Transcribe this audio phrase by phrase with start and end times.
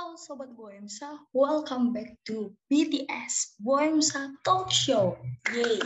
[0.00, 5.20] Halo Sobat Boemsa, welcome back to BTS Boemsa Talk Show.
[5.52, 5.76] Yay!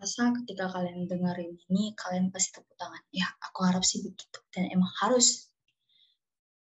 [0.00, 3.04] Rasa ketika kalian dengerin ini, kalian pasti tepuk tangan.
[3.12, 4.40] Ya, aku harap sih begitu.
[4.48, 5.52] Dan emang harus.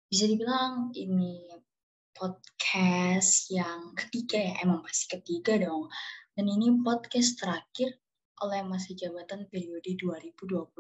[0.09, 1.53] Bisa dibilang ini
[2.17, 5.93] podcast yang ketiga ya, emang pasti ketiga dong.
[6.33, 8.01] Dan ini podcast terakhir
[8.45, 10.77] oleh masa jabatan periode 2021.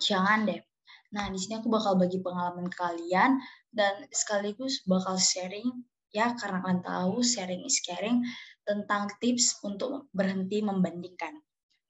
[0.00, 0.60] jangan deh.
[1.08, 3.40] Nah, di sini aku bakal bagi pengalaman kalian
[3.72, 5.84] dan sekaligus bakal sharing
[6.14, 8.24] ya karena kalian tahu sharing is caring
[8.64, 11.40] tentang tips untuk berhenti membandingkan.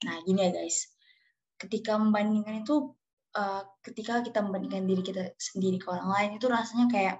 [0.06, 0.90] Nah, gini ya guys.
[1.58, 2.94] Ketika membandingkan itu
[3.34, 7.16] uh, ketika kita membandingkan diri kita sendiri ke orang lain itu rasanya kayak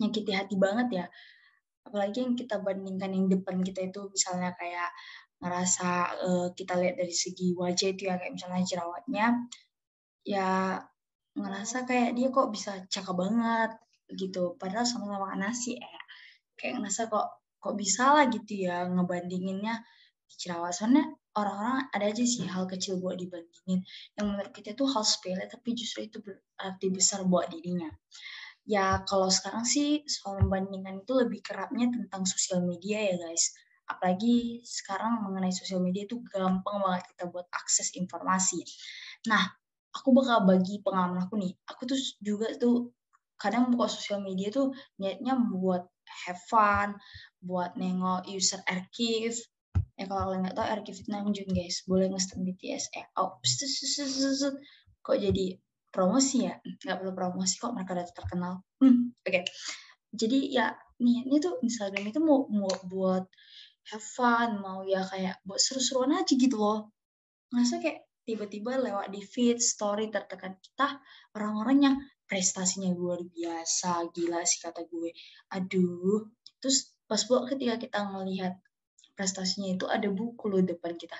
[0.00, 1.06] nyakiti hati banget ya.
[1.84, 4.88] Apalagi yang kita bandingkan yang depan kita itu misalnya kayak
[5.36, 5.90] ngerasa
[6.24, 9.26] uh, kita lihat dari segi wajah itu ya kayak misalnya jerawatnya
[10.24, 10.80] ya
[11.36, 13.70] ngerasa kayak dia kok bisa cakep banget
[14.14, 14.54] gitu.
[14.60, 16.00] Padahal sama-sama makan nasi ya
[16.56, 17.26] kayak ngerasa kok
[17.60, 19.82] kok bisa lah gitu ya ngebandinginnya.
[20.26, 21.06] Jerawat soalnya
[21.38, 23.84] orang-orang ada aja sih hal kecil buat dibandingin.
[24.16, 27.90] Yang menurut kita itu hal sepele tapi justru itu berarti besar buat dirinya.
[28.66, 33.54] Ya kalau sekarang sih soal membandingkan itu lebih kerapnya tentang sosial media ya guys.
[33.86, 38.66] Apalagi sekarang mengenai sosial media itu gampang banget kita buat akses informasi.
[39.30, 39.46] Nah,
[39.94, 41.54] aku bakal bagi pengalaman aku nih.
[41.70, 42.90] Aku tuh juga tuh
[43.36, 45.84] kadang buka sosial media tuh niatnya buat
[46.26, 46.96] have fun,
[47.40, 49.36] buat nengok user archive.
[49.96, 52.84] Ya kalau kalian nggak tahu archive itu namanya guys, boleh nge BTS.
[52.96, 53.40] Eh, oh,
[55.00, 55.46] kok jadi
[55.92, 56.54] promosi ya?
[56.60, 58.54] Nggak perlu promosi kok mereka udah terkenal.
[58.80, 59.30] Hmm, Oke.
[59.30, 59.42] Okay.
[60.16, 63.24] Jadi ya niatnya tuh Instagram itu mau, mau buat
[63.92, 66.92] have fun, mau ya kayak buat seru-seruan aja gitu loh.
[67.52, 70.98] Ngerasa kayak tiba-tiba lewat di feed, story tertekan kita,
[71.38, 75.10] orang-orang yang prestasinya luar biasa, gila sih kata gue.
[75.54, 76.26] Aduh,
[76.58, 78.58] terus pas buat ketika kita ngelihat
[79.14, 81.16] prestasinya itu ada buku loh depan kita.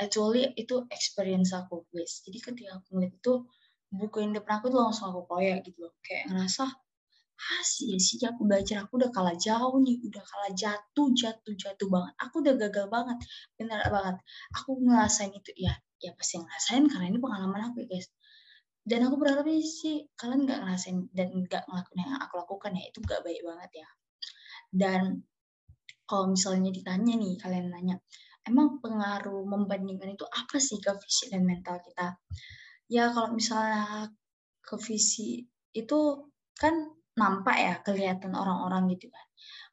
[0.00, 2.24] Actually itu experience aku guys.
[2.24, 3.34] Jadi ketika aku ngeliat itu
[3.92, 5.94] buku yang depan aku tuh langsung aku koyak gitu loh.
[6.02, 6.64] Kayak ngerasa
[7.38, 11.86] ah sih sih aku belajar aku udah kalah jauh nih udah kalah jatuh jatuh jatuh
[11.86, 13.18] banget aku udah gagal banget
[13.54, 14.16] bener banget
[14.58, 15.70] aku ngerasain itu ya
[16.02, 18.10] ya pasti ngerasain karena ini pengalaman aku ya guys
[18.88, 22.98] dan aku berharap sih kalian nggak ngerasain dan nggak ngelakuin yang aku lakukan ya itu
[23.04, 23.88] gak baik banget ya
[24.72, 25.02] dan
[26.08, 27.96] kalau misalnya ditanya nih kalian nanya
[28.48, 32.16] emang pengaruh membandingkan itu apa sih ke fisik dan mental kita
[32.88, 34.08] ya kalau misalnya
[34.64, 35.44] ke fisik
[35.76, 36.00] itu
[36.56, 36.74] kan
[37.18, 39.26] nampak ya kelihatan orang-orang gitu kan.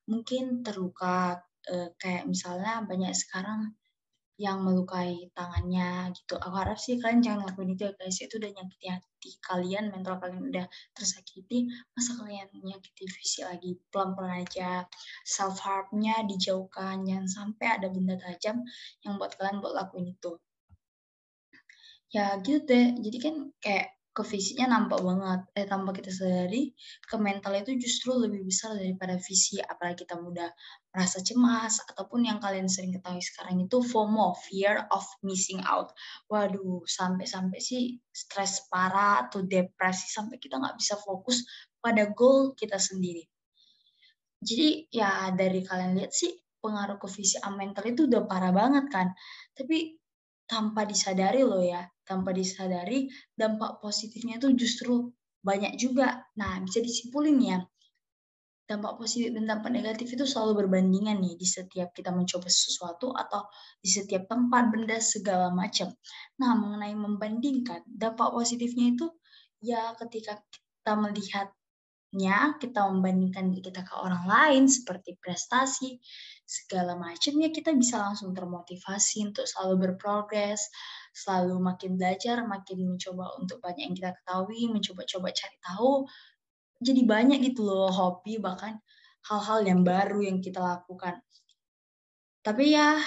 [0.10, 3.74] Mungkin terluka eh, kayak misalnya banyak sekarang
[4.36, 6.36] yang melukai tangannya gitu.
[6.36, 8.20] Aku harap sih kalian jangan lakuin itu ya guys.
[8.20, 11.72] Itu udah nyakiti hati kalian, mental kalian udah tersakiti.
[11.96, 14.84] Masa kalian nyakiti fisik lagi pelan-pelan aja.
[15.24, 17.08] Self harmnya dijauhkan.
[17.08, 18.60] Jangan sampai ada benda tajam
[19.08, 20.36] yang buat kalian buat lakuin itu.
[22.12, 22.92] Ya gitu deh.
[23.00, 25.42] Jadi kan kayak ke fisiknya nampak banget.
[25.60, 26.72] Eh, tanpa kita sadari,
[27.04, 29.60] ke mental itu justru lebih besar daripada visi.
[29.60, 30.48] Apalagi kita mudah
[30.96, 35.92] merasa cemas, ataupun yang kalian sering ketahui sekarang itu FOMO, fear of missing out.
[36.32, 41.44] Waduh, sampai-sampai sih stres parah atau depresi, sampai kita nggak bisa fokus
[41.84, 43.28] pada goal kita sendiri.
[44.46, 46.30] jadi ya dari kalian lihat sih
[46.62, 49.08] pengaruh ke sama mental itu udah parah banget kan.
[49.58, 49.98] Tapi
[50.46, 55.10] tanpa disadari loh ya, tanpa disadari dampak positifnya itu justru
[55.42, 56.26] banyak juga.
[56.38, 57.60] Nah, bisa disimpulin ya,
[58.66, 63.46] dampak positif dan dampak negatif itu selalu berbandingan nih di setiap kita mencoba sesuatu atau
[63.78, 65.94] di setiap tempat, benda, segala macam.
[66.42, 69.06] Nah, mengenai membandingkan, dampak positifnya itu
[69.62, 71.50] ya ketika kita melihat
[72.64, 76.00] kita membandingkan kita ke orang lain seperti prestasi
[76.48, 80.64] segala macamnya kita bisa langsung termotivasi untuk selalu berprogres
[81.16, 86.04] selalu makin belajar makin mencoba untuk banyak yang kita ketahui mencoba-coba cari tahu
[86.84, 88.84] jadi banyak gitu loh hobi bahkan
[89.26, 91.18] hal-hal yang baru yang kita lakukan.
[92.46, 93.00] Tapi ya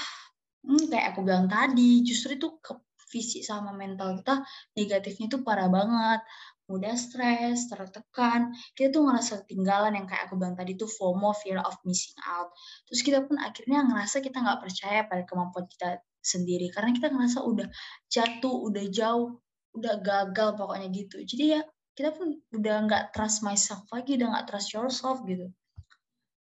[0.66, 2.74] hmm, kayak aku bilang tadi justru itu ke
[3.08, 4.44] fisik sama mental kita
[4.74, 6.20] negatifnya itu parah banget.
[6.68, 11.56] Mudah stres, tertekan, kita tuh ngerasa ketinggalan yang kayak aku bilang tadi tuh FOMO, fear
[11.64, 12.52] of missing out.
[12.84, 15.96] Terus kita pun akhirnya ngerasa kita nggak percaya pada kemampuan kita
[16.28, 17.68] sendiri karena kita ngerasa udah
[18.12, 19.40] jatuh, udah jauh,
[19.72, 21.24] udah gagal pokoknya gitu.
[21.24, 21.60] Jadi ya
[21.96, 25.48] kita pun udah nggak trust myself lagi, udah nggak trust yourself gitu.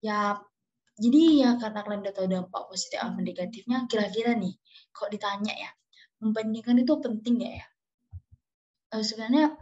[0.02, 0.42] Ya
[1.00, 4.52] jadi ya karena kalian udah tahu dampak positif dan negatifnya, kira-kira nih,
[4.92, 5.72] kok ditanya ya,
[6.20, 7.66] membandingkan itu penting gak ya?
[8.92, 9.56] Uh, sebenarnya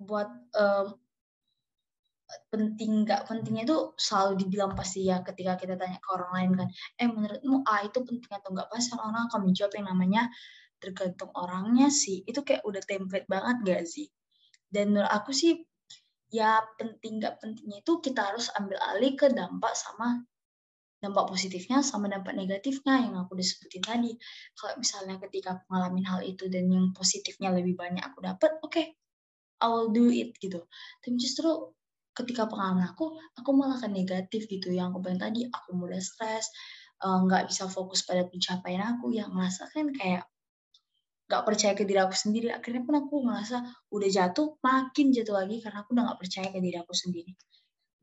[0.00, 0.96] buat um,
[2.52, 6.68] penting nggak pentingnya itu selalu dibilang pasti ya ketika kita tanya ke orang lain kan
[7.00, 10.22] eh menurutmu A itu penting atau enggak pasti orang akan menjawab yang namanya
[10.84, 12.20] tergantung orangnya sih.
[12.28, 14.12] Itu kayak udah template banget gak sih?
[14.68, 15.64] Dan menurut aku sih
[16.34, 20.26] ya penting nggak pentingnya itu kita harus ambil alih ke dampak sama
[20.98, 24.12] dampak positifnya sama dampak negatifnya yang aku udah sebutin tadi.
[24.56, 28.72] Kalau misalnya ketika aku ngalamin hal itu dan yang positifnya lebih banyak aku dapat oke
[28.72, 28.96] okay,
[29.62, 30.64] I will do it gitu.
[31.04, 31.73] Tapi justru
[32.14, 34.70] ketika pengalaman aku aku malah kan negatif gitu.
[34.70, 36.48] Yang aku bilang tadi aku mudah stres
[37.02, 39.12] eh, nggak uh, bisa fokus pada pencapaian aku.
[39.12, 40.24] Yang merasa kan kayak
[41.28, 42.48] nggak percaya ke diri aku sendiri.
[42.54, 46.58] Akhirnya pun aku merasa udah jatuh makin jatuh lagi karena aku udah nggak percaya ke
[46.62, 47.32] diri aku sendiri.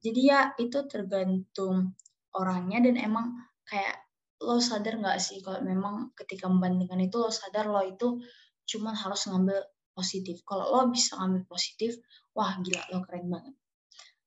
[0.02, 1.96] Jadi ya itu tergantung
[2.36, 2.84] orangnya.
[2.84, 3.32] Dan emang
[3.64, 4.04] kayak
[4.42, 8.20] lo sadar nggak sih kalau memang ketika membandingkan itu lo sadar lo itu
[8.66, 9.62] cuma harus ngambil
[9.94, 10.42] positif.
[10.42, 12.02] Kalau lo bisa ngambil positif,
[12.34, 13.56] wah gila lo keren banget.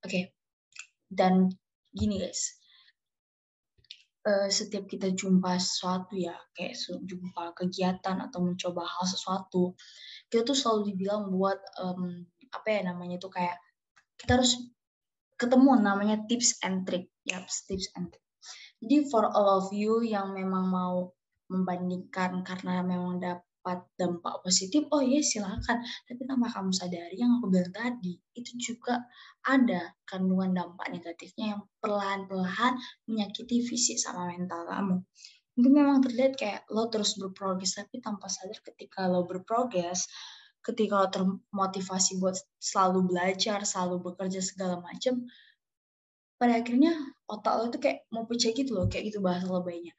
[0.05, 0.25] Oke, okay.
[1.09, 1.49] dan
[1.97, 2.61] gini guys,
[4.29, 6.77] uh, setiap kita jumpa sesuatu ya, kayak
[7.09, 9.73] jumpa kegiatan atau mencoba hal sesuatu,
[10.29, 12.21] kita tuh selalu dibilang buat um,
[12.53, 13.56] apa ya namanya itu kayak
[14.21, 14.61] kita harus
[15.41, 18.25] ketemu namanya tips and trick, ya tips and trick.
[18.85, 21.17] Jadi for all of you yang memang mau
[21.49, 25.81] membandingkan karena memang dapat dapat dampak positif, oh iya silakan.
[26.05, 29.00] Tapi tanpa kamu sadari yang aku bilang tadi, itu juga
[29.40, 32.76] ada kandungan dampak negatifnya yang perlahan-perlahan
[33.08, 35.00] menyakiti fisik sama mental kamu.
[35.56, 40.12] Mungkin memang terlihat kayak lo terus berprogres, tapi tanpa sadar ketika lo berprogres,
[40.61, 45.25] ketika lo termotivasi buat selalu belajar, selalu bekerja segala macam,
[46.37, 46.93] pada akhirnya
[47.32, 49.96] otak lo itu kayak mau pecah gitu loh, kayak gitu bahasa lebaynya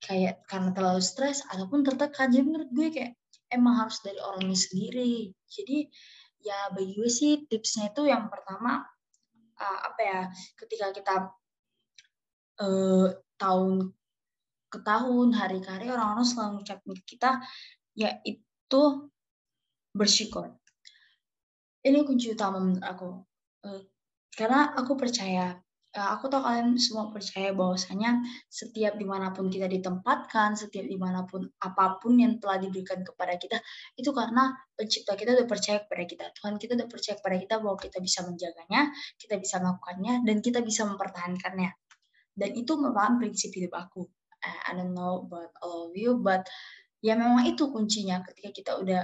[0.00, 2.32] kayak karena terlalu stres ataupun tertekan.
[2.32, 3.12] Jadi menurut gue kayak
[3.52, 5.30] emang harus dari orangnya sendiri.
[5.46, 5.86] Jadi
[6.40, 8.80] ya bagi gue sih tipsnya itu yang pertama
[9.60, 10.20] uh, apa ya
[10.56, 11.14] ketika kita
[12.64, 13.92] uh, tahun
[14.70, 17.30] ke tahun hari ke hari orang-orang selalu ngucapin kita
[17.92, 18.82] yaitu
[19.92, 20.54] bersyukur.
[21.80, 23.08] Ini kunci utama menurut aku.
[23.66, 23.82] Uh,
[24.32, 25.58] karena aku percaya
[25.90, 31.26] aku tahu kalian semua percaya bahwasanya setiap di mana pun kita ditempatkan, setiap di mana
[31.26, 33.58] pun apa pun yang telah diberikan kepada kita,
[33.98, 36.24] itu karena pencipta kita udah percaya kepada kita.
[36.38, 38.80] Tuhan kita udah percaya kepada kita bahwa kita bisa menjaganya,
[39.18, 41.70] kita bisa melakukannya, dan kita bisa mempertahankannya.
[42.38, 44.06] Dan itu merupakan prinsip hidup aku.
[44.40, 46.46] Eh, I don't know about all of you, but
[47.02, 49.02] ya memang itu kuncinya ketika kita udah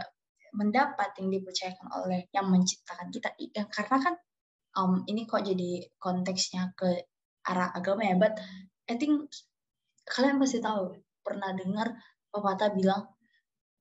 [0.54, 3.34] mendapat yang dipercayakan oleh yang menciptakan kita.
[3.52, 4.14] Dan karena kan
[4.76, 7.08] um, ini kok jadi konteksnya ke
[7.48, 8.36] arah agama ya, but
[8.86, 9.32] I think
[10.06, 11.96] kalian pasti tahu pernah dengar
[12.30, 13.10] pepatah bilang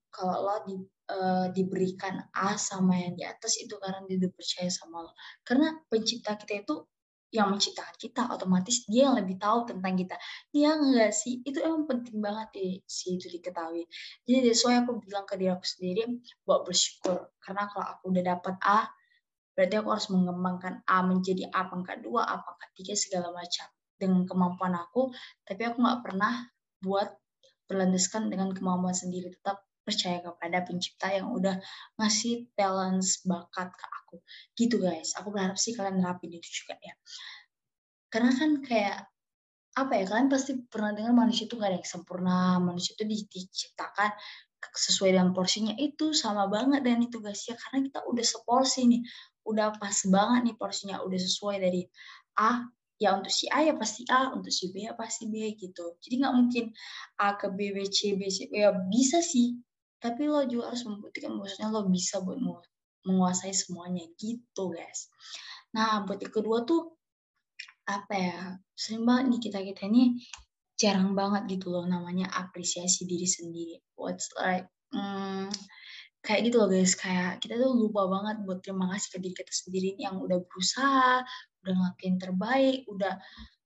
[0.10, 0.76] kalau lo di,
[1.12, 5.12] uh, diberikan A sama yang di atas itu karena dia percaya sama lo.
[5.44, 6.76] Karena pencipta kita itu
[7.36, 10.16] yang menciptakan kita otomatis dia yang lebih tahu tentang kita.
[10.56, 11.44] Dia enggak sih?
[11.44, 13.84] Itu emang penting banget ya sih itu diketahui.
[14.24, 16.02] Jadi sesuai aku bilang ke diri aku sendiri
[16.48, 17.36] buat bersyukur.
[17.44, 18.88] Karena kalau aku udah dapat A
[19.56, 23.68] Berarti aku harus mengembangkan A menjadi A pangkat 2, A pangkat 3, segala macam.
[23.96, 25.16] Dengan kemampuan aku,
[25.48, 26.52] tapi aku nggak pernah
[26.84, 27.16] buat
[27.72, 29.32] berlandaskan dengan kemampuan sendiri.
[29.32, 31.56] Tetap percaya kepada pencipta yang udah
[31.96, 34.18] ngasih talent bakat ke aku.
[34.60, 36.94] Gitu guys, aku berharap sih kalian nerapin itu juga ya.
[38.12, 39.08] Karena kan kayak
[39.76, 44.08] apa ya kalian pasti pernah dengar manusia itu gak ada yang sempurna manusia itu diciptakan
[44.72, 49.02] sesuai dengan porsinya itu sama banget dan itu guys ya karena kita udah seporsi nih
[49.46, 51.86] udah pas banget nih porsinya udah sesuai dari
[52.42, 52.66] A
[52.98, 56.00] ya untuk si A ya pasti A untuk si B ya pasti B gitu.
[56.02, 56.66] Jadi nggak mungkin
[57.22, 59.56] A ke B B C B C ya bisa sih
[60.00, 62.38] tapi lo juga harus membuktikan maksudnya lo bisa buat
[63.06, 65.10] menguasai semuanya gitu guys.
[65.78, 66.98] Nah buat yang kedua tuh
[67.86, 68.40] apa ya
[68.74, 70.18] sering banget nih kita kita ini
[70.76, 73.76] jarang banget gitu loh namanya apresiasi diri sendiri.
[73.96, 75.52] What's like hmm,
[76.26, 76.98] kayak gitu loh guys.
[76.98, 81.22] Kayak kita tuh lupa banget buat terima kasih ke diri kita sendiri yang udah berusaha
[81.66, 83.18] udah ngelakuin terbaik udah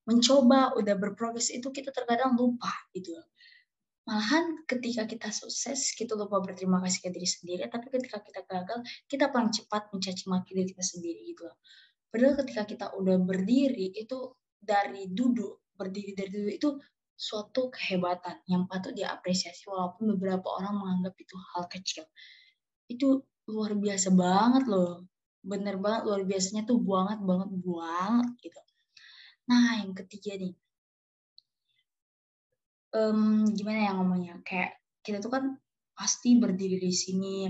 [0.08, 3.12] mencoba udah berprogres itu kita terkadang lupa gitu
[4.08, 8.80] malahan ketika kita sukses kita lupa berterima kasih ke diri sendiri tapi ketika kita gagal
[9.06, 11.60] kita paling cepat mencaci maki diri kita sendiri gitu loh.
[12.10, 16.70] Padahal ketika kita udah berdiri itu dari duduk, berdiri dari duduk itu
[17.13, 22.10] suatu kehebatan yang patut diapresiasi walaupun beberapa orang menganggap itu hal kecil.
[22.89, 25.05] Itu luar biasa banget loh.
[25.46, 28.60] Bener banget luar biasanya tuh banget banget banget gitu.
[29.50, 30.53] Nah yang ketiga nih,
[32.93, 34.36] um, gimana ya ngomongnya?
[34.46, 35.43] Kayak kita tuh kan
[35.98, 37.50] pasti berdiri di sini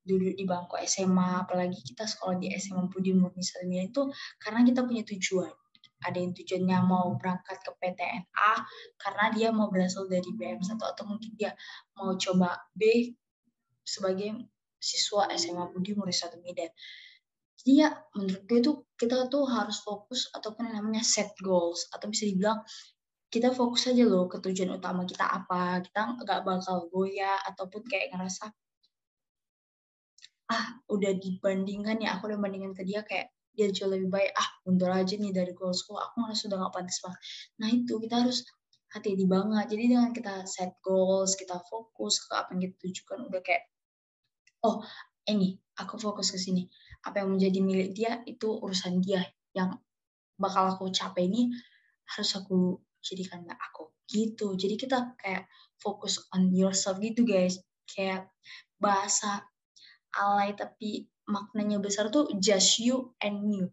[0.00, 4.08] duduk di bangku SMA, apalagi kita sekolah di SMA Budi Murni Salimia itu
[4.40, 5.52] karena kita punya tujuan.
[6.00, 8.52] Ada yang tujuannya mau berangkat ke PTNA
[8.96, 11.52] karena dia mau berasal dari BM1 atau mungkin dia
[11.92, 13.12] mau coba B
[13.84, 14.48] sebagai
[14.80, 16.72] siswa SMA Budi Murni Medan.
[17.60, 22.08] Jadi ya menurut gue tuh kita tuh harus fokus ataupun yang namanya set goals atau
[22.08, 22.64] bisa dibilang
[23.30, 25.84] kita fokus aja loh ke tujuan utama kita apa.
[25.84, 28.48] Kita nggak bakal goyah ataupun kayak ngerasa
[30.50, 34.48] ah udah dibandingkan ya aku udah bandingkan ke dia kayak dia jauh lebih baik ah
[34.66, 37.20] mundur aja nih dari goalsku aku malah sudah nggak pantas banget.
[37.62, 38.42] Nah itu kita harus
[38.90, 39.64] hati-hati banget.
[39.70, 43.69] Jadi dengan kita set goals kita fokus ke apa yang kita tujukan udah kayak
[44.64, 44.84] oh
[45.28, 46.68] ini aku fokus ke sini.
[47.06, 49.24] Apa yang menjadi milik dia itu urusan dia.
[49.56, 49.80] Yang
[50.36, 51.52] bakal aku capai ini
[52.04, 53.92] harus aku jadikan aku.
[54.04, 54.56] Gitu.
[54.58, 55.48] Jadi kita kayak
[55.80, 57.60] fokus on yourself gitu guys.
[57.88, 58.28] Kayak
[58.76, 59.46] bahasa
[60.16, 63.70] alay tapi maknanya besar tuh just you and you.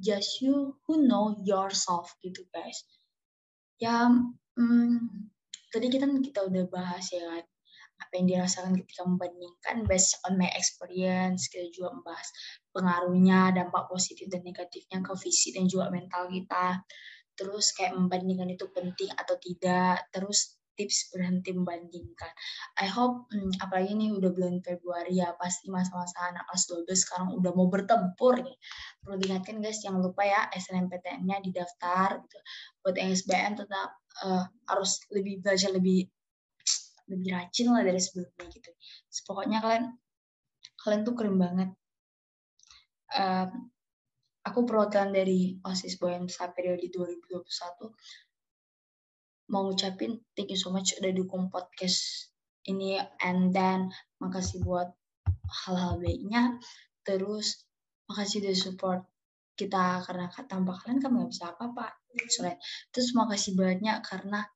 [0.00, 2.88] Just you who know yourself gitu guys.
[3.76, 4.08] Ya
[4.56, 5.28] hmm,
[5.68, 7.44] tadi kita kita udah bahas ya kan
[8.00, 12.28] apa yang dirasakan ketika membandingkan based on my experience kita juga membahas
[12.72, 16.80] pengaruhnya dampak positif dan negatifnya ke fisik dan juga mental kita
[17.36, 22.32] terus kayak membandingkan itu penting atau tidak terus tips berhenti membandingkan.
[22.80, 27.28] I hope hmm, apalagi ini udah bulan Februari ya pasti masa-masa anak kelas 12 sekarang
[27.36, 28.56] udah mau bertempur nih.
[29.04, 32.38] Perlu diingatkan guys jangan lupa ya SNMPTN-nya didaftar gitu.
[32.80, 33.92] Buat SBM tetap
[34.24, 36.08] uh, harus lebih belajar lebih
[37.10, 38.70] lebih rajin lah dari sebelumnya gitu.
[39.26, 39.84] Pokoknya kalian
[40.80, 41.70] kalian tuh keren banget.
[43.10, 43.74] Um,
[44.46, 47.90] aku perwakilan dari OSIS BOEMSA periode 2021
[49.50, 52.30] mau ngucapin thank you so much udah dukung podcast
[52.70, 53.90] ini and then
[54.22, 54.94] makasih buat
[55.66, 56.62] hal-hal baiknya
[57.02, 57.66] terus
[58.06, 59.02] makasih udah support
[59.58, 61.98] kita karena tanpa kalian kami nggak bisa apa-apa
[62.94, 64.46] terus makasih banyak karena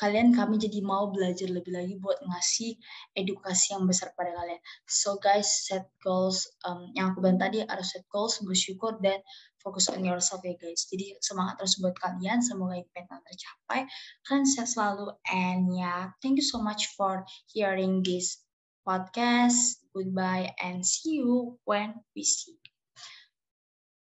[0.00, 2.80] kalian kami jadi mau belajar lebih lagi buat ngasih
[3.12, 4.56] edukasi yang besar pada kalian.
[4.88, 6.48] So guys, set goals.
[6.64, 9.20] Um, yang aku bilang tadi harus set goals, bersyukur dan
[9.60, 10.88] fokus on yourself ya guys.
[10.88, 13.84] Jadi semangat terus buat kalian, semoga impian tercapai.
[14.24, 18.40] Kalian sehat selalu and ya, yeah, thank you so much for hearing this
[18.88, 19.84] podcast.
[19.92, 22.56] Goodbye and see you when we see.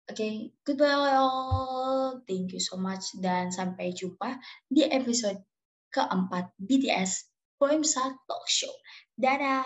[0.09, 2.21] Okay, goodbye all.
[2.25, 5.48] Thank you so much dan sampai jumpa di episode
[5.91, 7.29] keempat BTS
[7.59, 8.73] Poemsa Talk Show.
[9.19, 9.65] Dadah!